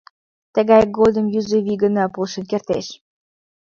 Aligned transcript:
Тыгай 0.53 0.83
годым 0.97 1.25
юзо 1.39 1.57
вий 1.65 1.77
гына 1.83 2.03
полшен 2.13 2.45
кертеш. 2.51 2.85